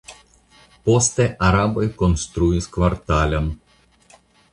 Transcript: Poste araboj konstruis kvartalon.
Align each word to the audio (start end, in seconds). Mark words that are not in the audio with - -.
Poste 0.87 1.27
araboj 1.47 1.83
konstruis 1.99 2.69
kvartalon. 2.79 3.53